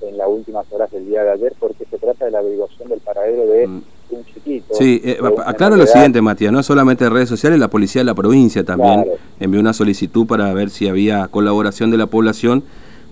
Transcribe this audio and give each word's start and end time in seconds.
en 0.00 0.16
las 0.18 0.28
últimas 0.28 0.66
horas 0.72 0.90
del 0.90 1.06
día 1.06 1.22
de 1.22 1.30
ayer 1.32 1.54
porque 1.58 1.84
se 1.84 1.98
trata 1.98 2.24
de 2.24 2.30
la 2.32 2.38
averiguación 2.38 2.88
del 2.88 3.00
paradero 3.00 3.46
de 3.46 3.66
mm. 3.66 3.82
un 4.10 4.24
chiquito. 4.24 4.74
Sí, 4.74 5.00
eh, 5.04 5.18
aclaro 5.44 5.76
lo 5.76 5.86
siguiente, 5.86 6.20
Matías, 6.20 6.52
no 6.52 6.62
solamente 6.62 7.08
redes 7.08 7.28
sociales, 7.28 7.58
la 7.58 7.68
policía 7.68 8.00
de 8.00 8.06
la 8.06 8.14
provincia 8.14 8.64
también 8.64 9.06
envió 9.38 9.60
una 9.60 9.72
solicitud 9.72 10.26
para 10.26 10.52
ver 10.52 10.70
si 10.70 10.88
había 10.88 11.28
colaboración 11.28 11.90
de 11.90 11.98
la 11.98 12.06
población 12.06 12.64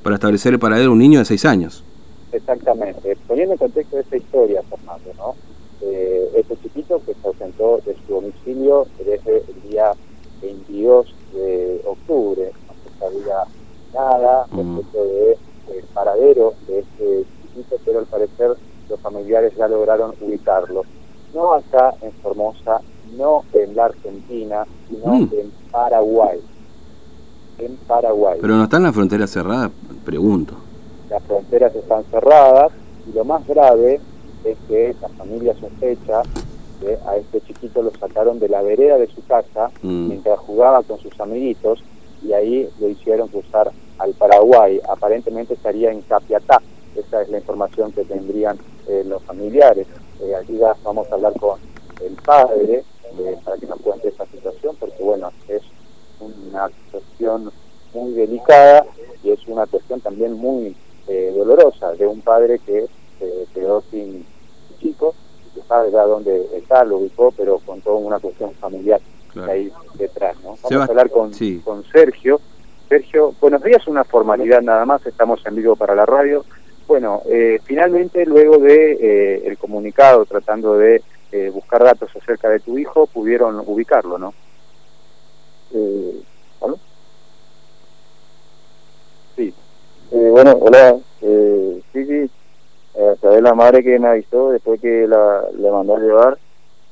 para 0.02 0.16
establecer 0.16 0.54
el 0.54 0.58
paradero 0.58 0.88
de 0.88 0.92
un 0.94 0.98
niño 0.98 1.18
de 1.20 1.24
seis 1.24 1.44
años. 1.44 1.84
Exactamente. 2.32 3.16
Poniendo 3.26 3.52
en 3.52 3.58
contexto 3.58 3.98
esta 3.98 4.16
historia, 4.16 4.62
Fernando, 4.68 5.12
¿no? 5.16 5.34
Eh, 5.80 6.30
este 6.36 6.56
chiquito 6.56 7.00
que 7.06 7.14
se 7.14 7.26
ausentó 7.26 7.80
de 7.86 7.96
su 8.06 8.14
domicilio 8.14 8.86
desde 8.98 9.38
el 9.38 9.70
día 9.70 9.92
22 10.42 11.14
de 11.34 11.80
octubre, 11.84 12.50
no 12.66 12.74
se 12.74 12.98
sabía 12.98 13.44
nada 13.94 14.46
mm. 14.50 14.76
respecto 14.76 15.04
de 15.04 15.38
el 15.76 15.84
paradero 15.94 16.54
de 16.66 16.80
este 16.80 17.24
chiquito, 17.42 17.76
pero 17.84 17.98
al 18.00 18.06
parecer 18.06 18.54
los 18.88 19.00
familiares 19.00 19.52
ya 19.56 19.68
lograron 19.68 20.14
ubicarlo. 20.20 20.82
No 21.34 21.54
acá 21.54 21.94
en 22.00 22.12
Formosa, 22.12 22.80
no 23.52 23.60
en 23.60 23.76
la 23.76 23.86
Argentina, 23.86 24.66
sino 24.88 25.12
mm. 25.12 25.30
en 25.32 25.52
Paraguay. 25.70 26.40
En 27.58 27.76
Paraguay. 27.76 28.38
Pero 28.40 28.56
no 28.56 28.64
están 28.64 28.82
las 28.82 28.94
fronteras 28.94 29.30
cerradas, 29.30 29.70
pregunto. 30.04 30.54
Las 31.10 31.22
fronteras 31.24 31.74
están 31.74 32.04
cerradas 32.04 32.72
y 33.08 33.12
lo 33.14 33.24
más 33.24 33.46
grave 33.46 34.00
es 34.44 34.56
que 34.68 34.94
la 35.00 35.08
familia 35.10 35.54
sospecha 35.58 36.22
que 36.80 36.96
a 37.06 37.16
este 37.16 37.40
chiquito 37.40 37.82
lo 37.82 37.90
sacaron 37.98 38.38
de 38.38 38.48
la 38.48 38.62
vereda 38.62 38.98
de 38.98 39.08
su 39.08 39.24
casa 39.26 39.70
mm. 39.82 40.08
mientras 40.08 40.38
jugaba 40.40 40.82
con 40.82 40.98
sus 40.98 41.18
amiguitos 41.20 41.82
y 42.22 42.32
ahí 42.32 42.68
lo 42.80 42.88
hicieron 42.88 43.28
cruzar 43.28 43.70
al 43.98 44.12
Paraguay. 44.14 44.80
Aparentemente 44.88 45.54
estaría 45.54 45.90
en 45.90 46.02
Capiatá. 46.02 46.60
Esa 46.94 47.22
es 47.22 47.28
la 47.28 47.38
información 47.38 47.92
que 47.92 48.04
tendrían 48.04 48.58
eh, 48.88 49.04
los 49.06 49.22
familiares. 49.22 49.86
Eh, 50.20 50.34
aquí 50.34 50.56
ya 50.56 50.74
vamos 50.82 51.10
a 51.10 51.14
hablar 51.14 51.32
con 51.38 51.58
el 52.04 52.14
padre 52.24 52.84
eh, 53.18 53.36
para 53.44 53.56
que 53.56 53.66
nos 53.66 53.80
cuente 53.80 54.08
esa 54.08 54.26
situación, 54.26 54.76
porque 54.78 55.02
bueno, 55.02 55.30
es 55.48 55.62
una 56.20 56.70
cuestión 56.90 57.50
muy 57.94 58.12
delicada 58.12 58.84
y 59.22 59.30
es 59.30 59.46
una 59.46 59.66
cuestión 59.66 60.00
también 60.00 60.34
muy 60.34 60.76
dolorosa 61.34 61.94
de 61.94 62.06
un 62.06 62.20
padre 62.20 62.58
que 62.58 62.86
quedó 63.54 63.82
sin 63.90 64.26
chico, 64.78 65.14
que 65.54 65.62
sabe 65.62 65.90
ya 65.90 66.02
dónde 66.02 66.46
está, 66.54 66.84
lo 66.84 66.98
ubicó, 66.98 67.32
pero 67.34 67.58
con 67.60 67.80
toda 67.80 67.96
una 67.96 68.18
cuestión 68.18 68.52
familiar 68.54 69.00
ahí 69.48 69.72
detrás. 69.94 70.36
¿no? 70.42 70.58
Vamos 70.62 70.88
a 70.88 70.90
hablar 70.90 71.08
con, 71.08 71.32
con 71.64 71.84
Sergio, 71.84 72.40
Sergio, 72.88 73.34
buenos 73.38 73.62
días, 73.62 73.86
una 73.86 74.02
formalidad 74.02 74.62
nada 74.62 74.86
más, 74.86 75.04
estamos 75.04 75.44
en 75.44 75.56
vivo 75.56 75.76
para 75.76 75.94
la 75.94 76.06
radio. 76.06 76.44
Bueno, 76.86 77.20
eh, 77.26 77.58
finalmente 77.64 78.24
luego 78.24 78.56
de 78.56 78.92
eh, 78.92 79.42
el 79.44 79.58
comunicado 79.58 80.24
tratando 80.24 80.78
de 80.78 80.96
eh, 80.96 81.02
buscar 81.68 81.84
datos 81.84 82.10
acerca 82.16 82.48
de 82.48 82.60
tu 82.60 82.78
hijo, 82.78 83.06
pudieron 83.06 83.62
ubicarlo, 83.66 84.16
¿no? 84.16 84.32
¿Aló? 86.62 86.78
Sí. 89.36 89.52
bueno, 90.10 90.56
hola. 90.60 90.96
sí, 91.20 92.06
sí. 92.06 92.30
A 92.96 93.40
la 93.40 93.54
madre 93.54 93.84
que 93.84 93.98
me 93.98 94.08
avisó 94.08 94.50
después 94.50 94.80
que 94.80 95.06
la, 95.06 95.44
le 95.56 95.70
mandó 95.70 95.96
a 95.96 96.00
llevar, 96.00 96.38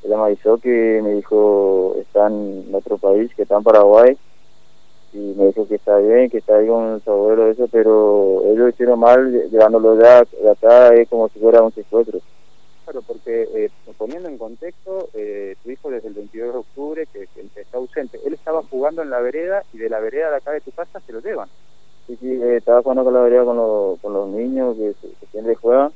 ella 0.05 0.19
me 0.19 0.25
avisó 0.25 0.59
que 0.59 1.01
me 1.03 1.15
dijo 1.15 1.97
está 1.99 2.27
en 2.27 2.69
otro 2.73 2.99
país, 2.99 3.35
que 3.35 3.43
está 3.43 3.57
en 3.57 3.63
Paraguay 3.63 4.17
y 5.15 5.19
me 5.19 5.47
dijo 5.47 5.67
que 5.67 5.77
está 5.77 5.97
bien, 5.97 6.29
que 6.29 6.39
está 6.39 6.57
ahí 6.57 6.69
con 6.69 7.01
su 7.03 7.11
abuelo, 7.11 7.51
eso, 7.51 7.67
pero 7.73 8.43
ellos 8.45 8.69
hicieron 8.69 9.01
mal 9.01 9.49
llevándolo 9.51 9.99
ya 9.99 10.23
de 10.43 10.51
acá, 10.51 10.95
es 10.95 11.09
como 11.09 11.29
si 11.31 11.39
fuera 11.41 11.63
un 11.63 11.73
secuestro. 11.73 12.21
Claro, 12.87 13.03
porque 13.03 13.49
eh, 13.53 13.71
poniendo 13.99 14.29
en 14.29 14.39
contexto, 14.39 15.09
eh, 15.13 15.57
tu 15.61 15.73
hijo 15.73 15.91
desde 15.91 16.07
el 16.07 16.15
22 16.15 16.53
de 16.53 16.59
octubre, 16.61 17.07
que, 17.13 17.27
está 17.57 17.79
ausente, 17.79 18.21
él 18.25 18.35
estaba 18.35 18.63
jugando 18.63 19.03
en 19.03 19.11
la 19.11 19.19
vereda 19.19 19.65
y 19.73 19.79
de 19.79 19.91
la 19.91 19.99
vereda 19.99 20.31
de 20.31 20.37
acá 20.37 20.53
de 20.53 20.61
tu 20.61 20.71
casa 20.71 21.01
se 21.01 21.13
lo 21.13 21.21
llevan. 21.21 21.49
Sí, 22.07 22.17
sí, 22.21 22.31
eh, 22.41 22.59
estaba 22.59 22.83
jugando 22.83 23.03
con 23.03 23.15
la 23.15 23.23
vereda 23.23 23.45
con, 23.45 23.57
los, 23.57 23.99
con 23.99 24.13
los 24.13 24.29
niños 24.29 24.77
que, 24.77 24.95
siempre 25.33 25.57
juegan. 25.57 25.91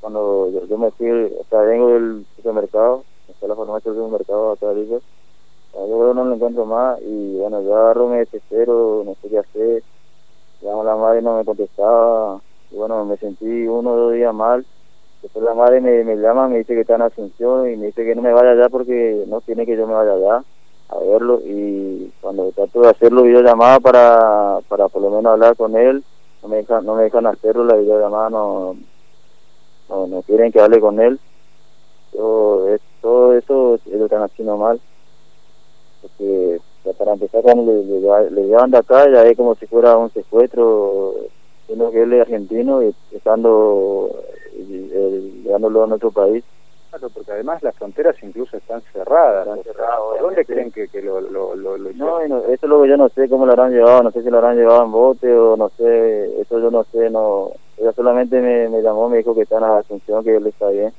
Cuando 0.00 0.50
yo, 0.66 0.78
me 0.78 0.90
fui, 0.92 1.10
o 1.10 1.44
sea, 1.50 1.60
vengo 1.60 1.88
del 1.88 2.24
supermercado, 2.36 3.04
está 3.28 3.46
la 3.46 3.56
farmacia 3.56 3.92
del 3.92 4.00
supermercado 4.00 4.52
acá 4.52 4.68
de 4.72 4.86
yo 4.86 5.98
creo 5.98 6.14
no 6.14 6.24
lo 6.24 6.36
encuentro 6.36 6.64
más 6.64 6.98
y 7.02 7.36
bueno, 7.36 7.60
yo 7.60 7.76
agarro, 7.76 8.08
me 8.08 8.18
desespero, 8.18 9.02
no 9.04 9.14
sé 9.20 9.28
qué 9.28 9.38
hacer. 9.40 9.82
Llamo 10.62 10.80
a 10.80 10.84
la 10.84 10.96
madre 10.96 11.20
no 11.20 11.36
me 11.36 11.44
contestaba. 11.44 12.40
Y 12.70 12.76
bueno, 12.76 13.04
me 13.04 13.16
sentí 13.18 13.44
uno 13.66 13.92
o 13.92 13.96
dos 13.96 14.12
días 14.14 14.32
mal. 14.32 14.64
Después 15.24 15.42
la 15.42 15.54
madre 15.54 15.80
me, 15.80 16.04
me 16.04 16.16
llama, 16.16 16.48
me 16.48 16.58
dice 16.58 16.74
que 16.74 16.82
está 16.82 16.96
en 16.96 17.02
Asunción 17.02 17.72
y 17.72 17.78
me 17.78 17.86
dice 17.86 18.04
que 18.04 18.14
no 18.14 18.20
me 18.20 18.34
vaya 18.34 18.50
allá 18.50 18.68
porque 18.68 19.24
no 19.26 19.40
tiene 19.40 19.64
que 19.64 19.74
yo 19.74 19.86
me 19.86 19.94
vaya 19.94 20.12
allá 20.12 20.44
a 20.90 20.98
verlo. 20.98 21.40
Y 21.46 22.12
cuando 22.20 22.52
trato 22.52 22.82
de 22.82 22.90
hacerlo 22.90 23.22
videollamada 23.22 23.80
para, 23.80 24.58
para 24.68 24.88
por 24.88 25.00
lo 25.00 25.08
menos 25.08 25.24
hablar 25.24 25.56
con 25.56 25.76
él, 25.76 26.04
no 26.42 26.50
me 26.50 26.58
dejan, 26.58 26.84
no 26.84 26.94
me 26.94 27.04
dejan 27.04 27.26
hacerlo, 27.26 27.64
la 27.64 27.76
videollamada 27.76 28.28
no, 28.28 28.76
no, 29.88 30.06
no 30.08 30.20
quieren 30.24 30.52
que 30.52 30.60
hable 30.60 30.78
con 30.78 31.00
él. 31.00 31.18
Todo, 32.12 32.68
eso 33.34 33.76
es 33.76 33.86
lo 33.86 34.04
están 34.04 34.24
haciendo 34.24 34.58
mal 34.58 34.78
porque 36.02 36.60
para 36.98 37.14
empezar 37.14 37.42
cuando 37.42 37.72
le, 37.72 38.30
le, 38.30 38.46
llevan 38.46 38.70
de 38.70 38.76
acá 38.76 39.10
ya 39.10 39.24
es 39.24 39.36
como 39.36 39.54
si 39.54 39.66
fuera 39.66 39.96
un 39.96 40.10
secuestro 40.10 41.14
siendo 41.66 41.90
que 41.90 42.02
él 42.02 42.12
es 42.12 42.20
argentino 42.20 42.82
y 42.82 42.94
estando 43.10 44.10
llevándolo 44.54 45.84
a 45.84 45.86
nuestro 45.86 46.10
país. 46.10 46.44
Claro 46.90 47.10
porque 47.10 47.32
además 47.32 47.62
las 47.62 47.74
fronteras 47.74 48.16
incluso 48.22 48.56
están 48.56 48.80
cerradas. 48.92 49.48
Dónde 50.20 50.44
creen 50.44 50.70
que, 50.70 50.88
que 50.88 51.02
lo, 51.02 51.20
lo, 51.20 51.56
lo, 51.56 51.76
no, 51.78 52.20
eso 52.20 52.44
es 52.52 52.62
lo 52.62 52.82
que 52.82 52.88
yo 52.88 52.96
no 52.96 53.08
sé 53.08 53.28
cómo 53.28 53.46
lo 53.46 53.52
habrán 53.52 53.72
llevado 53.72 54.04
no 54.04 54.12
sé 54.12 54.22
si 54.22 54.30
lo 54.30 54.38
habrán 54.38 54.56
llevado 54.56 54.84
en 54.84 54.92
bote 54.92 55.36
o 55.36 55.56
no 55.56 55.70
sé 55.70 56.40
eso 56.40 56.60
yo 56.60 56.70
no 56.70 56.84
sé 56.84 57.10
no 57.10 57.50
ella 57.78 57.92
solamente 57.92 58.40
me, 58.40 58.68
me 58.68 58.80
llamó 58.80 59.08
me 59.08 59.18
dijo 59.18 59.34
que 59.34 59.42
está 59.42 59.56
en 59.56 59.62
la 59.62 59.78
Asunción 59.78 60.22
que 60.22 60.36
él 60.36 60.46
está 60.46 60.68
bien 60.68 60.92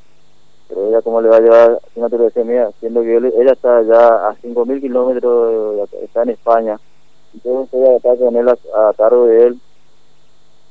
pero 0.68 0.88
ella 0.88 1.02
cómo 1.02 1.22
le 1.22 1.30
va 1.30 1.38
a 1.38 1.42
llevar, 1.42 1.80
si 1.94 2.00
no 2.00 2.10
te 2.10 2.18
lo 2.18 2.26
decía 2.26 2.44
mía, 2.44 2.72
siendo 2.80 3.02
que 3.02 3.18
ella 3.18 3.54
está 3.54 3.82
ya 3.84 4.30
a 4.30 4.36
5.000 4.36 4.82
kilómetros, 4.82 5.90
está 6.02 6.24
en 6.24 6.30
España, 6.30 6.80
entonces 7.34 7.74
ella 7.74 7.98
está 7.98 8.16
con 8.16 8.36
él 8.36 8.50
a, 8.50 8.94
cargo 8.98 9.26
de 9.26 9.48
él, 9.48 9.60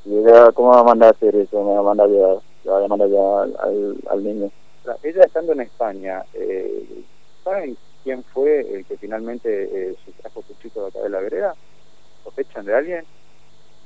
y 0.04 0.18
ella 0.18 0.50
cómo 0.52 0.70
va 0.70 0.80
a 0.80 0.84
mandar 0.84 1.08
a 1.08 1.12
hacer 1.12 1.36
eso, 1.36 1.62
me 1.62 1.74
va 1.74 1.80
a 1.80 1.82
mandar 1.82 2.06
a 2.06 2.10
llevar, 2.10 2.36
le 2.64 2.70
va 2.70 2.84
a 2.84 2.88
mandar 2.88 3.08
a 3.08 3.10
llevar 3.10 3.48
al, 3.60 3.96
al, 4.08 4.24
niño. 4.24 4.50
Ella 5.02 5.24
estando 5.24 5.52
en 5.52 5.60
España, 5.60 6.24
eh, 6.34 7.04
¿saben 7.42 7.76
quién 8.02 8.22
fue 8.24 8.60
el 8.60 8.84
que 8.84 8.96
finalmente 8.96 9.64
eh, 9.64 9.96
se 10.04 10.12
trajo 10.12 10.42
su 10.42 10.54
chico 10.54 10.82
de 10.82 10.88
acá 10.88 11.00
de 11.00 11.10
la 11.10 11.20
vereda? 11.20 11.54
¿Sospechan 12.24 12.66
de 12.66 12.74
alguien? 12.74 13.04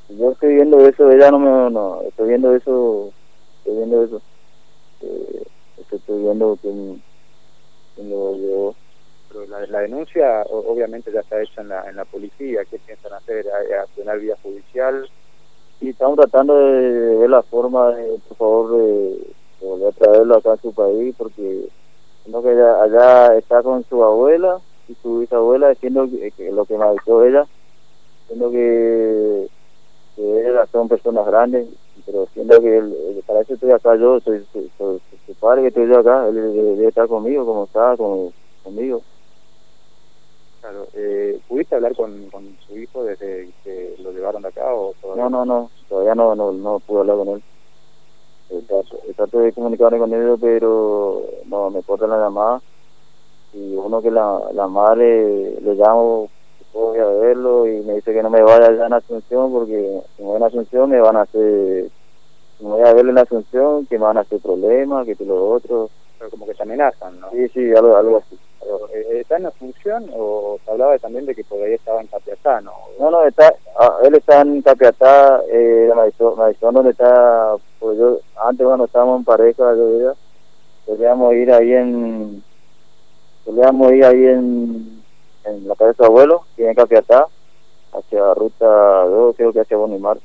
Yo 0.09 0.33
estoy 0.33 0.55
viendo 0.55 0.87
eso, 0.89 1.11
ella 1.11 1.31
no 1.31 1.39
me, 1.39 1.71
no, 1.71 2.03
estoy 2.03 2.29
viendo 2.29 2.55
eso, 2.55 3.13
estoy 3.59 3.77
viendo 3.77 4.05
eso. 4.05 4.23
Eh, 5.03 5.43
estoy 5.79 6.23
viendo 6.23 6.59
quién, 6.61 7.03
lo 7.99 8.35
llevó. 8.37 8.75
Pero 9.29 9.47
la, 9.47 9.81
denuncia 9.81 10.43
obviamente 10.49 11.13
ya 11.13 11.21
está 11.21 11.43
hecha 11.43 11.61
en 11.61 11.69
la, 11.69 11.89
en 11.89 11.97
la 11.97 12.05
policía, 12.07 12.65
¿qué 12.65 12.79
piensan 12.79 13.13
hacer? 13.13 13.47
¿Accionar 13.83 14.19
vía 14.19 14.37
judicial? 14.43 15.09
Y 15.81 15.91
estamos 15.91 16.17
tratando 16.17 16.57
de 16.57 17.17
ver 17.17 17.31
la 17.31 17.43
forma, 17.43 17.93
de, 17.93 18.19
por 18.29 18.37
favor, 18.37 18.79
de, 18.79 19.35
volver 19.61 19.89
a 19.89 19.93
traerlo 19.93 20.37
acá 20.37 20.53
a 20.53 20.57
su 20.57 20.73
país, 20.73 21.15
porque 21.17 21.69
siendo 22.23 22.43
que 22.43 22.51
allá, 22.51 23.37
está 23.37 23.63
con 23.63 23.85
su 23.85 24.03
abuela 24.03 24.59
y 24.89 24.95
su 25.03 25.19
bisabuela, 25.19 25.71
diciendo 25.71 26.09
que, 26.37 26.53
lo 26.53 26.65
que 26.65 26.79
me 26.79 26.85
avisó 26.85 27.25
ella, 27.25 27.47
siendo 28.27 28.51
que, 28.51 29.49
que 30.17 30.49
ellas 30.49 30.69
son 30.71 30.89
personas 30.89 31.27
grandes 31.27 31.69
pero 32.09 32.27
siendo 32.33 32.59
que 32.61 33.23
para 33.27 33.41
eso 33.41 33.53
estoy 33.53 33.71
acá 33.71 33.95
yo, 33.97 34.19
soy, 34.21 34.43
su 34.53 35.35
padre 35.39 35.63
que 35.63 35.69
estoy 35.69 35.89
yo 35.89 35.99
acá, 35.99 36.27
él 36.29 36.35
debe 36.35 36.89
estar 36.89 37.07
conmigo, 37.07 37.45
como 37.45 37.65
está, 37.65 37.95
conmigo. 38.65 39.03
Claro, 40.61 40.87
eh, 40.95 41.39
¿pudiste 41.47 41.77
hablar 41.77 41.95
con, 41.95 42.29
con 42.31 42.57
su 42.67 42.77
hijo 42.77 43.05
desde 43.05 43.51
que 43.63 43.95
lo 44.01 44.13
llevaron 44.13 44.43
de 44.43 44.49
acá 44.49 44.75
o 44.75 44.95
No, 45.17 45.31
no, 45.31 45.45
no, 45.45 45.71
todavía 45.89 46.15
no, 46.15 46.35
no, 46.35 46.53
no 46.53 46.81
pude 46.81 47.01
hablar 47.01 47.17
con 47.17 47.29
él. 47.29 47.43
Trato, 49.17 49.41
de 49.41 49.53
comunicarme 49.53 49.99
con 49.99 50.13
él, 50.13 50.37
pero 50.41 51.23
no, 51.47 51.71
me 51.71 51.83
cortan 51.83 52.11
la 52.11 52.19
llamada. 52.19 52.61
Y 53.53 53.77
uno 53.77 54.03
que 54.03 54.11
la, 54.11 54.41
la 54.53 54.67
madre 54.67 55.61
le 55.61 55.75
llamo 55.75 56.29
voy 56.73 56.99
a 56.99 57.07
verlo 57.07 57.67
y 57.67 57.81
me 57.81 57.95
dice 57.95 58.13
que 58.13 58.23
no 58.23 58.31
me 58.31 58.43
vaya 58.43 58.69
allá 58.69 58.87
en 58.87 58.93
Asunción 58.93 59.51
porque 59.51 60.01
si 60.17 60.23
me 60.23 60.29
voy 60.29 60.37
en 60.37 60.43
Asunción 60.45 60.91
me 60.91 61.01
van 61.01 61.17
a 61.17 61.23
hacer 61.23 61.91
me 62.61 62.69
voy 62.69 62.83
a 62.83 62.93
verle 62.93 63.11
en 63.11 63.15
la 63.17 63.23
Asunción, 63.23 63.87
que 63.87 63.99
me 63.99 64.05
van 64.05 64.19
a 64.19 64.21
hacer 64.21 64.41
problemas, 64.41 65.07
que 65.07 65.17
lo 65.25 65.51
otro. 65.51 65.91
Pero 66.19 66.31
como 66.31 66.47
que 66.47 66.55
se 66.55 66.63
amenazan, 66.63 67.21
¿no? 67.21 67.31
Sí, 67.31 67.49
sí, 67.49 67.73
algo, 67.73 67.97
algo 67.97 68.17
así. 68.19 68.37
Eh, 68.93 69.21
¿Está 69.21 69.37
en 69.37 69.47
Asunción 69.47 70.11
o 70.15 70.59
se 70.65 70.71
hablaba 70.71 70.99
también 70.99 71.25
de 71.27 71.35
que 71.35 71.45
por 71.45 71.63
ahí 71.63 71.75
estaba 71.75 72.01
en 72.01 72.07
Capiatá, 72.09 72.61
no? 72.61 72.73
No, 72.99 73.11
no, 73.11 73.25
está, 73.25 73.55
ah, 73.79 73.99
él 74.05 74.15
está 74.15 74.43
en 74.43 74.61
Capiatá, 74.63 75.41
eh, 75.51 75.91
me 75.95 76.71
donde 76.73 76.91
está, 76.91 77.57
pues 77.79 77.99
yo, 77.99 78.19
antes 78.37 78.67
cuando 78.67 78.85
estábamos 78.85 79.21
en 79.21 79.25
pareja, 79.25 79.75
yo 79.75 80.13
solíamos 80.85 81.35
ir 81.35 81.53
ahí 81.53 81.73
en, 81.73 82.43
solíamos 83.45 83.93
ir 83.93 84.05
ahí 84.05 84.25
en, 84.27 85.03
en 85.45 85.69
la 85.69 85.75
casa 85.75 85.89
de 85.89 85.95
su 85.95 86.05
abuelo, 86.05 86.45
que 86.57 86.69
en 86.69 86.75
Capiatá, 86.75 87.27
hacia 87.93 88.35
ruta 88.35 88.67
2, 88.67 89.37
creo 89.37 89.53
que 89.53 89.61
hacia 89.61 89.77
Bonimar 89.77 90.19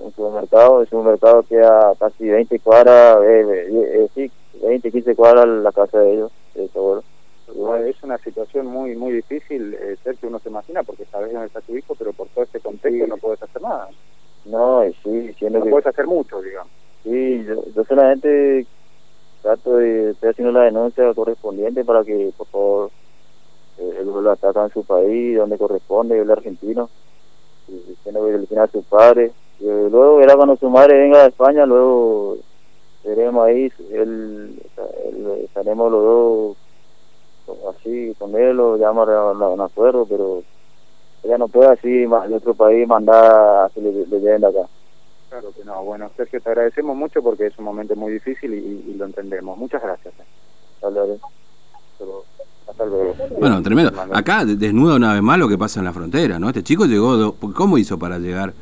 un 0.00 0.12
supermercado, 0.12 0.80
el 0.80 0.88
supermercado 0.88 1.42
queda 1.44 1.94
casi 1.98 2.28
20 2.28 2.58
cuadras, 2.60 3.18
eh, 3.22 3.68
eh, 3.70 4.08
sí, 4.14 4.30
20, 4.60 4.90
15 4.90 5.14
cuadras 5.14 5.46
la 5.46 5.72
casa 5.72 5.98
de 6.00 6.14
ellos, 6.14 6.32
de 6.54 6.68
su 6.68 6.78
abuelo. 6.78 7.04
Es 7.46 8.02
una 8.02 8.18
situación 8.18 8.66
muy 8.66 8.96
muy 8.96 9.12
difícil, 9.12 9.74
eh, 9.74 9.96
ser 10.02 10.16
que 10.16 10.26
uno 10.26 10.38
se 10.38 10.48
imagina, 10.48 10.82
porque 10.82 11.04
sabes 11.04 11.32
dónde 11.32 11.48
está 11.48 11.60
tu 11.60 11.76
hijo, 11.76 11.94
pero 11.94 12.12
por 12.12 12.28
todo 12.28 12.44
este 12.44 12.60
contexto 12.60 13.06
no 13.06 13.16
puedes 13.18 13.42
hacer 13.42 13.60
nada. 13.60 13.88
No, 14.46 14.82
sí, 15.02 15.34
siendo 15.38 15.60
no 15.60 15.66
puedes 15.66 15.86
hacer 15.86 16.06
mucho, 16.06 16.40
digamos. 16.40 16.72
Sí, 17.02 17.44
yo, 17.44 17.64
yo 17.74 17.84
solamente 17.84 18.66
trato 19.42 19.76
de, 19.76 20.10
estoy 20.10 20.30
haciendo 20.30 20.52
la 20.52 20.64
denuncia 20.64 21.12
correspondiente 21.12 21.84
para 21.84 22.02
que, 22.02 22.32
por 22.36 22.46
favor, 22.46 22.90
eh, 23.78 23.98
él 24.00 24.06
lo 24.06 24.30
ataca 24.30 24.64
en 24.64 24.72
su 24.72 24.84
país, 24.84 25.36
donde 25.36 25.58
corresponde, 25.58 26.18
el 26.18 26.30
argentino, 26.30 26.88
diciendo 27.68 28.26
que 28.26 28.54
le 28.54 28.60
a 28.60 28.66
su 28.68 28.82
padre. 28.82 29.32
Y 29.60 29.64
luego 29.64 30.16
verá 30.16 30.34
cuando 30.34 30.56
su 30.56 30.68
madre 30.70 30.98
venga 30.98 31.22
de 31.22 31.28
España, 31.28 31.66
luego 31.66 32.38
veremos 33.04 33.44
ahí, 33.44 33.70
él, 33.92 34.58
estaremos 35.44 35.92
los 35.92 36.02
dos 36.02 36.56
así 37.70 38.14
con 38.18 38.34
él 38.36 38.58
o 38.60 38.76
llama 38.76 39.02
a 39.02 39.48
un 39.48 39.60
acuerdo, 39.60 40.06
pero 40.06 40.42
ella 41.22 41.38
no 41.38 41.48
puede 41.48 41.72
así 41.72 41.90
de 41.90 42.34
otro 42.34 42.54
país 42.54 42.86
mandar 42.86 43.24
a 43.24 43.70
que 43.74 43.80
le, 43.80 44.06
le 44.06 44.34
acá. 44.34 44.68
Claro 45.30 45.52
que 45.56 45.64
no. 45.64 45.82
Bueno, 45.82 46.10
Sergio, 46.16 46.40
te 46.40 46.48
agradecemos 46.48 46.96
mucho 46.96 47.22
porque 47.22 47.46
es 47.46 47.58
un 47.58 47.64
momento 47.64 47.96
muy 47.96 48.12
difícil 48.12 48.54
y, 48.54 48.94
lo 48.94 49.06
entendemos. 49.06 49.58
Muchas 49.58 49.82
gracias. 49.82 50.14
Eh. 50.14 51.18
Hasta 52.68 52.84
luego. 52.84 53.14
Bueno, 53.38 53.62
tremendo. 53.62 53.92
Acá 54.12 54.44
desnuda 54.44 54.96
una 54.96 55.14
vez 55.14 55.22
más 55.22 55.38
lo 55.38 55.48
que 55.48 55.58
pasa 55.58 55.80
en 55.80 55.86
la 55.86 55.92
frontera, 55.92 56.38
¿no? 56.38 56.48
Este 56.48 56.62
chico 56.62 56.86
llegó, 56.86 57.34
¿cómo 57.54 57.78
hizo 57.78 57.98
para 57.98 58.18
llegar? 58.18 58.54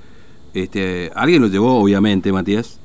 Este, 0.55 1.11
alguien 1.15 1.43
lo 1.43 1.49
llevó, 1.49 1.79
obviamente, 1.81 2.33
Matías. 2.33 2.79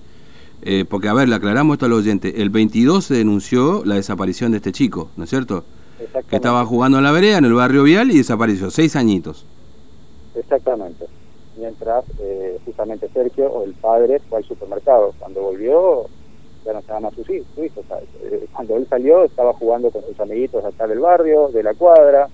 Eh, 0.63 0.85
porque, 0.89 1.07
a 1.07 1.13
ver, 1.13 1.29
le 1.29 1.35
aclaramos 1.35 1.75
esto 1.75 1.85
al 1.85 1.93
oyente. 1.93 2.41
El 2.41 2.49
22 2.49 3.05
se 3.05 3.13
denunció 3.15 3.83
la 3.85 3.95
desaparición 3.95 4.51
de 4.51 4.57
este 4.57 4.71
chico, 4.71 5.09
¿no 5.15 5.23
es 5.25 5.29
cierto? 5.29 5.63
Que 6.29 6.35
estaba 6.35 6.65
jugando 6.65 6.97
en 6.97 7.03
la 7.03 7.11
vereda, 7.11 7.37
en 7.37 7.45
el 7.45 7.53
barrio 7.53 7.83
Vial, 7.83 8.11
y 8.11 8.17
desapareció, 8.17 8.69
seis 8.71 8.95
añitos. 8.95 9.45
Exactamente. 10.35 11.05
Mientras 11.57 12.05
eh, 12.19 12.59
justamente 12.65 13.09
Sergio, 13.13 13.51
o 13.51 13.63
el 13.63 13.73
padre, 13.73 14.19
fue 14.29 14.39
al 14.39 14.43
supermercado. 14.43 15.13
Cuando 15.19 15.41
volvió, 15.41 16.05
ya 16.65 16.73
no 16.73 16.79
estaban 16.79 17.05
a 17.05 17.11
sus 17.11 17.27
hijos. 17.29 17.47
Eh, 17.57 18.47
cuando 18.53 18.77
él 18.77 18.85
salió, 18.89 19.23
estaba 19.23 19.53
jugando 19.53 19.89
con 19.89 20.03
sus 20.03 20.19
amiguitos 20.19 20.63
acá 20.63 20.85
del 20.85 20.99
barrio, 20.99 21.47
de 21.49 21.63
la 21.63 21.73
cuadra, 21.73 22.29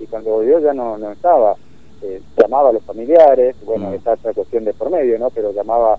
y 0.00 0.06
cuando 0.06 0.30
volvió 0.30 0.58
ya 0.58 0.72
no, 0.72 0.98
no 0.98 1.12
estaba. 1.12 1.54
Eh, 2.02 2.20
llamaba 2.36 2.70
a 2.70 2.72
los 2.72 2.82
familiares, 2.82 3.56
bueno, 3.64 3.90
mm. 3.90 3.94
esta 3.94 4.12
otra 4.14 4.32
cuestión 4.32 4.64
de 4.64 4.74
por 4.74 4.90
medio, 4.90 5.18
¿no? 5.18 5.30
Pero 5.30 5.52
llamaba 5.52 5.98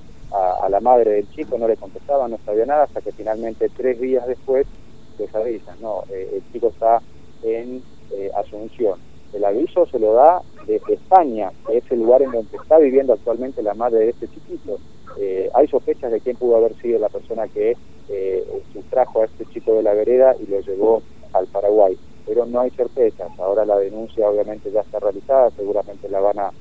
a, 0.62 0.70
la 0.70 0.80
madre 0.80 1.12
del 1.12 1.32
chico, 1.32 1.58
no 1.58 1.68
le 1.68 1.78
contestaba, 1.78 2.28
no 2.28 2.38
sabía 2.46 2.66
nada, 2.66 2.84
hasta 2.84 3.02
que 3.02 3.12
finalmente 3.12 3.70
tres 3.70 4.00
días 4.00 4.28
después 4.28 4.68
les 5.18 5.34
avisan, 5.34 5.80
no, 5.82 6.04
eh, 6.10 6.30
el 6.34 6.52
chico 6.52 6.68
está 6.68 7.02
en 7.44 7.82
eh, 8.12 8.32
Asunción. 8.36 9.00
El 9.34 9.44
aviso 9.44 9.86
se 9.88 10.00
lo 10.00 10.14
da 10.14 10.42
desde 10.66 10.94
España, 10.94 11.52
que 11.68 11.78
es 11.78 11.92
el 11.92 12.00
lugar 12.00 12.22
en 12.22 12.32
donde 12.32 12.56
está 12.56 12.78
viviendo 12.78 13.14
actualmente 13.14 13.62
la 13.62 13.74
madre 13.74 14.00
de 14.00 14.10
este 14.10 14.28
chiquito. 14.30 14.78
Eh, 15.20 15.50
hay 15.54 15.68
sospechas 15.68 16.12
de 16.12 16.22
quién 16.22 16.38
pudo 16.38 16.58
haber 16.58 16.76
sido 16.82 17.00
la 17.00 17.10
persona 17.10 17.48
que 17.48 17.76
sustrajo 18.72 19.22
a 19.22 19.26
este 19.26 19.46
chico 19.48 19.74
de 19.74 19.82
la 19.82 19.94
vereda 19.94 20.36
y 20.40 20.46
lo 20.46 20.60
llevó 20.60 21.02
al 21.34 21.48
Paraguay, 21.48 21.98
pero 22.28 22.46
no 22.46 22.60
hay 22.60 22.70
certezas. 22.70 23.32
Ahora 23.40 23.66
la 23.66 23.78
denuncia 23.78 24.30
obviamente 24.30 24.72
ya 24.72 24.82
está 24.82 25.00
realizada, 25.00 25.50
seguramente 25.52 26.08
la 26.08 26.20
van 26.20 26.40
a 26.40 26.52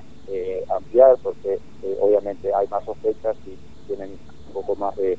ampliar 0.75 1.19
porque 1.23 1.59
obviamente 2.01 2.53
hay 2.55 2.67
más 2.69 2.83
sospechas 2.85 3.37
y 3.47 3.59
tienen 3.87 4.19
un 4.49 4.55
poco 4.55 4.75
más 4.77 4.97
de 4.97 5.19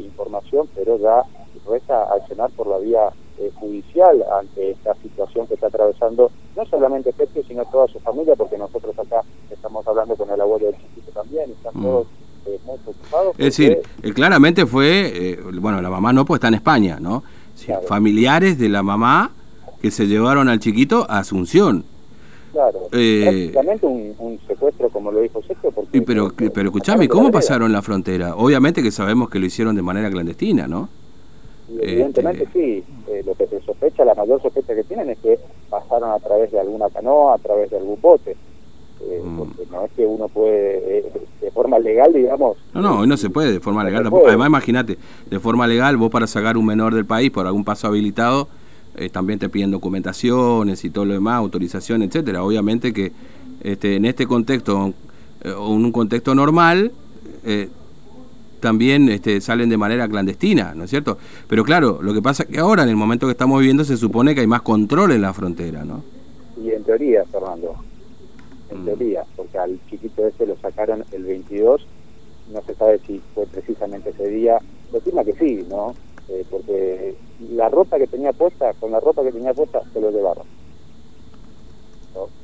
información, 0.00 0.68
pero 0.74 0.98
ya 0.98 1.22
resta 1.68 2.04
accionar 2.12 2.50
por 2.50 2.66
la 2.66 2.78
vía 2.78 3.10
eh, 3.38 3.50
judicial 3.54 4.22
ante 4.38 4.72
esta 4.72 4.94
situación 4.96 5.46
que 5.46 5.54
está 5.54 5.68
atravesando 5.68 6.30
no 6.56 6.66
solamente 6.66 7.12
Pepe, 7.12 7.42
sino 7.46 7.64
toda 7.66 7.88
su 7.88 7.98
familia, 8.00 8.36
porque 8.36 8.58
nosotros 8.58 8.98
acá 8.98 9.22
estamos 9.50 9.86
hablando 9.86 10.14
con 10.16 10.30
el 10.30 10.40
abuelo 10.40 10.66
del 10.66 10.76
chiquito 10.76 11.10
también, 11.12 11.48
y 11.48 11.52
están 11.52 11.72
mm. 11.74 11.82
todos 11.82 12.06
eh, 12.46 12.58
muy 12.66 12.76
preocupados. 12.78 13.34
Es 13.38 13.44
decir, 13.56 13.80
eh, 14.02 14.12
claramente 14.12 14.66
fue, 14.66 15.38
bueno, 15.54 15.80
la 15.80 15.90
mamá 15.90 16.12
no, 16.12 16.24
pues 16.24 16.38
está 16.38 16.48
en 16.48 16.54
España, 16.54 16.98
¿no? 17.00 17.22
Familiares 17.86 18.58
de 18.58 18.68
la 18.68 18.82
mamá 18.82 19.30
que 19.80 19.90
se 19.90 20.06
llevaron 20.06 20.48
al 20.48 20.58
chiquito 20.58 21.06
a 21.08 21.18
Asunción. 21.18 21.84
Claro, 22.52 22.88
prácticamente 22.90 23.86
un, 23.86 24.14
un, 24.18 24.40
secuestro, 24.46 24.88
como 24.88 25.12
lo 25.12 25.20
dijo 25.20 25.40
Sergio. 25.42 25.70
Porque, 25.70 26.02
pero, 26.02 26.32
pero 26.36 26.68
escúchame, 26.68 27.08
¿cómo 27.08 27.30
pasaron 27.30 27.72
la 27.72 27.80
frontera? 27.80 28.34
Obviamente 28.34 28.82
que 28.82 28.90
sabemos 28.90 29.30
que 29.30 29.38
lo 29.38 29.46
hicieron 29.46 29.76
de 29.76 29.82
manera 29.82 30.10
clandestina, 30.10 30.66
¿no? 30.66 30.88
Evidentemente 31.78 32.44
este, 32.44 32.58
sí, 32.58 32.84
eh, 33.08 33.22
lo 33.24 33.34
que 33.34 33.46
se 33.46 33.60
sospecha, 33.62 34.04
la 34.04 34.14
mayor 34.14 34.40
sospecha 34.42 34.74
que 34.74 34.84
tienen 34.84 35.10
es 35.10 35.18
que 35.18 35.38
pasaron 35.68 36.10
a 36.10 36.18
través 36.18 36.50
de 36.50 36.60
alguna 36.60 36.88
canoa, 36.90 37.34
a 37.34 37.38
través 37.38 37.70
de 37.70 37.78
algún 37.78 38.00
bote. 38.00 38.36
Eh, 39.02 39.22
mm. 39.24 39.38
Porque 39.38 39.62
no 39.70 39.84
es 39.84 39.92
que 39.92 40.04
uno 40.04 40.28
puede, 40.28 40.98
eh, 40.98 41.12
de 41.40 41.50
forma 41.50 41.78
legal, 41.78 42.12
digamos. 42.12 42.58
No, 42.74 42.82
no, 42.82 43.06
no 43.06 43.16
se 43.16 43.30
puede 43.30 43.52
de 43.52 43.60
forma 43.60 43.82
legal. 43.84 44.10
Además, 44.26 44.48
imagínate, 44.48 44.98
de 45.30 45.40
forma 45.40 45.66
legal, 45.66 45.96
vos 45.96 46.10
para 46.10 46.26
sacar 46.26 46.56
un 46.56 46.66
menor 46.66 46.94
del 46.94 47.06
país 47.06 47.30
por 47.30 47.46
algún 47.46 47.64
paso 47.64 47.86
habilitado, 47.86 48.48
también 49.12 49.38
te 49.38 49.48
piden 49.48 49.70
documentaciones 49.70 50.84
y 50.84 50.90
todo 50.90 51.06
lo 51.06 51.14
demás, 51.14 51.36
autorización, 51.36 52.02
etcétera. 52.02 52.44
Obviamente 52.44 52.92
que 52.92 53.12
este, 53.62 53.96
en 53.96 54.04
este 54.04 54.26
contexto, 54.26 54.92
o 55.56 55.74
en 55.74 55.84
un 55.86 55.92
contexto 55.92 56.34
normal, 56.34 56.92
también 58.60 59.08
este, 59.08 59.40
salen 59.40 59.68
de 59.68 59.76
manera 59.76 60.08
clandestina, 60.08 60.74
¿no 60.74 60.84
es 60.84 60.90
cierto? 60.90 61.18
Pero 61.48 61.64
claro, 61.64 62.00
lo 62.02 62.14
que 62.14 62.22
pasa 62.22 62.44
es 62.44 62.50
que 62.50 62.58
ahora, 62.58 62.82
en 62.82 62.90
el 62.90 62.96
momento 62.96 63.26
que 63.26 63.32
estamos 63.32 63.58
viviendo, 63.58 63.84
se 63.84 63.96
supone 63.96 64.34
que 64.34 64.40
hay 64.42 64.46
más 64.46 64.62
control 64.62 65.12
en 65.12 65.22
la 65.22 65.32
frontera, 65.32 65.84
¿no? 65.84 66.02
Y 66.62 66.70
en 66.70 66.84
teoría, 66.84 67.24
Fernando, 67.24 67.74
en 68.70 68.82
mm. 68.82 68.84
teoría, 68.84 69.24
porque 69.36 69.58
al 69.58 69.78
chiquito 69.88 70.26
ese 70.26 70.46
lo 70.46 70.56
sacaron 70.56 71.04
el 71.12 71.24
22, 71.24 71.86
no 72.52 72.62
se 72.62 72.74
sabe 72.74 73.00
si 73.06 73.20
fue 73.34 73.46
precisamente 73.46 74.10
ese 74.10 74.28
día, 74.28 74.58
lo 74.92 75.24
que 75.24 75.32
sí, 75.32 75.66
¿no? 75.68 75.94
Eh, 76.28 76.44
porque 76.50 77.16
la 77.52 77.68
ropa 77.68 77.98
que 77.98 78.06
tenía 78.06 78.32
puesta, 78.32 78.72
con 78.74 78.92
la 78.92 79.00
ropa 79.00 79.22
que 79.22 79.32
tenía 79.32 79.54
puesta, 79.54 79.80
se 79.92 80.00
lo 80.00 80.10
llevaron. 80.10 80.44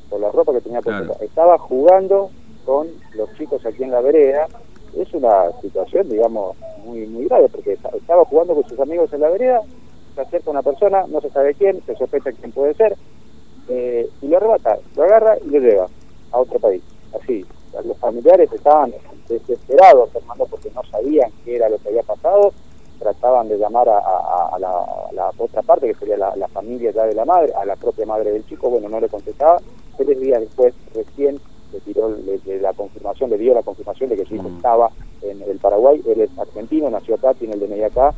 Con 0.09 0.21
la 0.21 0.31
ropa 0.31 0.53
que 0.53 0.61
tenía 0.61 0.81
puesta. 0.81 1.25
Estaba 1.25 1.59
jugando 1.59 2.31
con 2.65 2.89
los 3.15 3.33
chicos 3.37 3.65
aquí 3.67 3.83
en 3.83 3.91
la 3.91 4.01
vereda 4.01 4.49
es 4.97 5.13
una 5.13 5.53
situación, 5.61 6.09
digamos, 6.09 6.57
muy 6.85 7.07
muy 7.07 7.27
grave, 7.27 7.49
porque 7.49 7.73
estaba 7.73 8.25
jugando 8.25 8.55
con 8.55 8.69
sus 8.69 8.79
amigos 8.81 9.13
en 9.13 9.21
la 9.21 9.31
vereda, 9.31 9.63
se 10.15 10.21
acerca 10.21 10.51
una 10.51 10.63
persona, 10.63 11.05
no 11.09 11.21
se 11.21 11.31
sabe 11.31 11.55
quién, 11.55 11.83
se 11.85 11.95
sospecha 11.97 12.33
quién 12.33 12.53
puede 12.53 12.75
ser, 12.75 12.97
eh, 13.69 14.09
y 14.23 14.29
lo 14.29 14.37
arrebata, 14.39 14.79
lo 14.97 15.03
agarra 15.03 15.37
y 15.45 15.51
lo 15.51 15.59
lleva 15.59 15.87
a 16.33 16.39
otro 16.39 16.59
país. 16.59 16.83
Así, 17.21 17.45
los 17.85 17.97
familiares 17.99 18.51
estaban 18.53 18.93
desesperados, 19.29 20.11
Fernando, 20.11 20.47
porque 20.47 20.71
no 20.75 20.83
sabían 20.85 21.31
qué 21.45 21.57
era 21.57 21.69
lo 21.69 21.79
que 21.79 21.89
había 21.89 22.03
pasado, 22.03 22.53
trataban 22.99 23.49
de 23.49 23.59
llamar 23.59 23.89
a, 23.89 24.59
la, 24.59 25.31
otra 25.37 25.63
parte, 25.63 25.89
que 25.89 25.95
sería 25.95 26.17
la, 26.17 26.49
familia 26.49 26.91
ya 26.93 27.05
de 27.05 27.15
la 27.15 27.25
madre, 27.25 27.53
a 27.55 27.65
la 27.65 27.77
propia 27.77 28.07
madre 28.07 28.33
del 28.33 28.47
chico, 28.47 28.71
bueno, 28.71 28.89
no 28.89 29.01
le 29.01 29.09
contestaba, 29.09 29.61
tres 29.97 30.19
días 30.19 30.41
después 30.41 30.75
recién 30.95 31.39
le 31.77 31.81
tiró 31.81 32.15
la 32.61 32.73
confirmación, 32.73 33.31
le 33.31 33.39
dio 33.39 33.55
la 33.55 33.63
confirmación 33.63 34.11
de 34.11 34.17
que 34.17 34.25
su 34.25 34.35
hijo 34.35 34.49
mm. 34.49 34.57
estaba 34.57 34.91
en 35.23 35.43
el 35.43 35.59
Paraguay, 35.59 36.01
él 36.07 36.21
es 36.21 36.39
argentino, 36.39 36.91
nació 36.91 37.17
acá, 37.17 37.35
tiene 37.35 37.55
el 37.55 37.61
DNI 37.61 37.83
acá, 37.85 38.15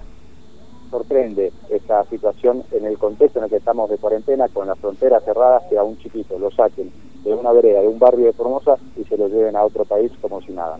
sorprende 0.90 1.52
esta 1.70 2.04
situación 2.06 2.62
en 2.72 2.86
el 2.86 2.98
contexto 2.98 3.38
en 3.38 3.44
el 3.44 3.50
que 3.50 3.56
estamos 3.56 3.90
de 3.90 3.98
cuarentena, 3.98 4.48
con 4.48 4.66
las 4.66 4.78
fronteras 4.78 5.24
cerradas, 5.24 5.64
que 5.68 5.78
a 5.78 5.82
un 5.82 5.98
chiquito 5.98 6.38
lo 6.38 6.50
saquen 6.50 6.90
de 7.24 7.34
una 7.34 7.52
vereda, 7.52 7.80
de 7.80 7.88
un 7.88 7.98
barrio 7.98 8.26
de 8.26 8.32
Formosa 8.32 8.76
y 8.96 9.04
se 9.04 9.16
lo 9.16 9.28
lleven 9.28 9.56
a 9.56 9.64
otro 9.64 9.84
país 9.84 10.10
como 10.20 10.40
si 10.40 10.52
nada. 10.52 10.78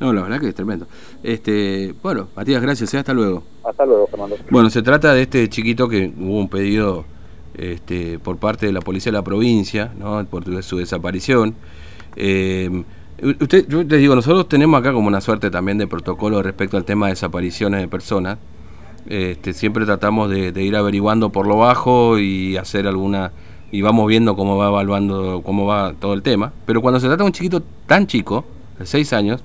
¿no? 0.00 0.12
la 0.12 0.22
verdad 0.22 0.40
que 0.40 0.48
es 0.48 0.54
tremendo. 0.54 0.86
Este, 1.22 1.94
bueno, 2.02 2.28
Matías, 2.36 2.62
gracias, 2.62 2.94
¿eh? 2.94 2.98
hasta 2.98 3.12
luego. 3.12 3.42
Hasta 3.64 3.84
luego, 3.84 4.06
Fernando. 4.06 4.36
Bueno, 4.50 4.70
se 4.70 4.82
trata 4.82 5.12
de 5.12 5.22
este 5.22 5.48
chiquito 5.48 5.88
que 5.88 6.12
hubo 6.16 6.38
un 6.38 6.48
pedido 6.48 7.04
este, 7.54 8.18
por 8.18 8.36
parte 8.36 8.66
de 8.66 8.72
la 8.72 8.80
policía 8.80 9.10
de 9.10 9.18
la 9.18 9.24
provincia, 9.24 9.92
¿no? 9.98 10.24
por 10.26 10.62
su 10.62 10.76
desaparición. 10.76 11.54
Eh, 12.16 12.84
Usted, 13.20 13.66
yo 13.68 13.84
te 13.84 13.96
digo, 13.96 14.14
nosotros 14.14 14.48
tenemos 14.48 14.78
acá 14.78 14.92
como 14.92 15.08
una 15.08 15.20
suerte 15.20 15.50
también 15.50 15.76
de 15.76 15.88
protocolo 15.88 16.40
respecto 16.40 16.76
al 16.76 16.84
tema 16.84 17.06
de 17.06 17.12
desapariciones 17.12 17.80
de 17.80 17.88
personas. 17.88 18.38
Este, 19.08 19.52
siempre 19.54 19.84
tratamos 19.86 20.30
de, 20.30 20.52
ir 20.62 20.76
averiguando 20.76 21.30
por 21.30 21.48
lo 21.48 21.56
bajo 21.56 22.18
y 22.18 22.56
hacer 22.56 22.86
alguna 22.86 23.32
y 23.72 23.80
vamos 23.80 24.06
viendo 24.06 24.36
cómo 24.36 24.56
va 24.56 24.68
evaluando 24.68 25.42
cómo 25.42 25.66
va 25.66 25.94
todo 25.98 26.14
el 26.14 26.22
tema. 26.22 26.52
Pero 26.64 26.80
cuando 26.80 27.00
se 27.00 27.08
trata 27.08 27.24
de 27.24 27.26
un 27.26 27.32
chiquito 27.32 27.60
tan 27.86 28.06
chico, 28.06 28.44
de 28.78 28.86
6 28.86 29.12
años, 29.14 29.42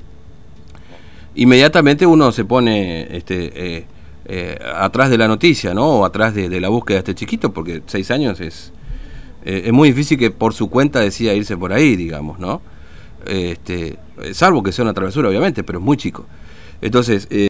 inmediatamente 1.33 2.05
uno 2.05 2.31
se 2.31 2.45
pone 2.45 3.07
este, 3.17 3.77
eh, 3.77 3.85
eh, 4.25 4.59
atrás 4.75 5.09
de 5.09 5.17
la 5.17 5.27
noticia, 5.27 5.73
¿no? 5.73 5.87
O 5.87 6.05
atrás 6.05 6.35
de, 6.35 6.61
la 6.61 6.69
búsqueda 6.69 6.97
de 6.97 6.99
este 6.99 7.15
chiquito, 7.15 7.51
porque 7.51 7.81
6 7.87 8.11
años 8.11 8.39
es, 8.39 8.71
eh, 9.45 9.63
es 9.65 9.73
muy 9.73 9.89
difícil 9.89 10.17
que 10.17 10.31
por 10.31 10.53
su 10.53 10.69
cuenta 10.69 10.99
decida 10.99 11.33
irse 11.33 11.57
por 11.57 11.73
ahí, 11.73 11.95
digamos, 11.95 12.39
¿no? 12.39 12.61
Este, 13.25 13.97
salvo 14.33 14.63
que 14.63 14.71
sea 14.71 14.83
una 14.83 14.93
travesura, 14.93 15.29
obviamente, 15.29 15.63
pero 15.63 15.79
es 15.79 15.85
muy 15.85 15.97
chico. 15.97 16.25
Entonces, 16.81 17.27